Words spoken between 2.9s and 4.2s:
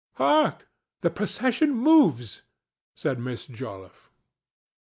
said Miss Joliffe.